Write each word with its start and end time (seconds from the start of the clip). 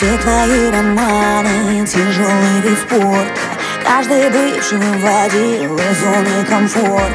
Все 0.00 0.16
твои 0.16 0.70
романы, 0.70 1.86
тяжелый 1.86 2.60
вид 2.64 2.78
спорта. 2.78 3.38
Каждый 3.84 4.30
бывший 4.30 4.78
выводил 4.78 5.76
из 5.76 6.00
зоны 6.00 6.42
комфорта. 6.48 7.12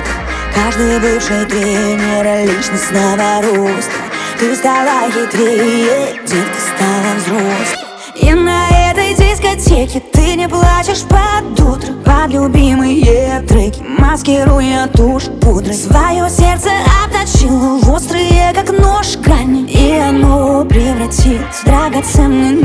Каждый 0.53 0.99
бывший 0.99 1.45
тренер 1.45 2.47
личностного 2.47 3.41
роста. 3.41 3.91
Ты 4.39 4.55
стала 4.55 5.09
хитрее, 5.09 6.21
детка 6.27 6.59
стала 6.61 7.15
взрослой. 7.17 7.85
И 8.21 8.31
на 8.35 8.91
этой 8.91 9.15
дискотеке 9.15 9.99
ты 10.13 10.35
не 10.35 10.47
плачешь 10.47 11.01
под 11.05 11.59
утро. 11.59 11.91
Под 12.05 12.31
любимые 12.31 13.41
треки, 13.47 13.81
маскируя 13.81 14.87
тушь 14.93 15.25
пудры. 15.41 15.73
Свое 15.73 16.29
сердце 16.29 16.69
обточила 17.03 17.79
в 17.79 17.91
острые, 17.91 18.14
превратилось 21.14 21.62
в 21.62 21.64
драгоценный, 21.64 22.60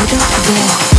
without 0.00 0.38
a 0.38 0.52
doubt. 0.52 0.97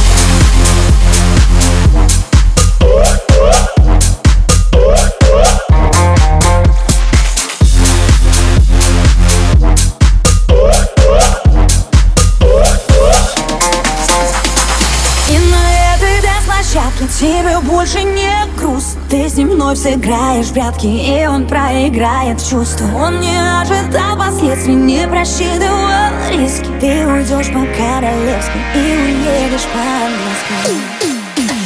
Я 16.99 17.07
тебе 17.07 17.59
больше 17.59 18.03
не 18.03 18.29
груз, 18.57 18.97
Ты 19.09 19.29
с 19.29 19.35
ним 19.35 19.51
вновь 19.51 19.77
сыграешь 19.77 20.47
в 20.47 20.53
прятки 20.53 20.87
И 20.87 21.25
он 21.25 21.47
проиграет 21.47 22.43
чувства. 22.43 22.89
Он 22.93 23.21
не 23.21 23.37
ожидал 23.61 24.17
последствий 24.17 24.75
Не 24.75 25.07
просчитывал 25.07 25.87
риски. 26.29 26.67
Ты 26.81 27.07
уйдешь 27.07 27.47
по-королевски 27.53 28.59
И 28.75 28.79
уедешь 28.79 29.65
по-английски 29.71 30.53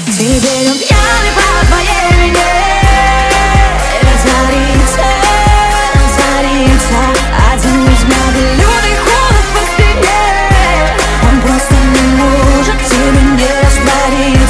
Теперь 0.06 0.70
он 0.70 0.78
пьяный 0.78 1.34
по 1.34 1.66
твоей 1.66 2.12
вине 2.12 2.54
Разорится, 4.04 5.08
разорится. 5.96 7.00
Один 7.52 7.86
взгляд 7.86 8.36
и 8.38 8.42
Он 11.28 11.42
просто 11.42 11.74
не 11.74 12.04
может 12.22 12.80
тебе 12.86 13.22
не 13.32 13.50
раствориться. 13.66 14.43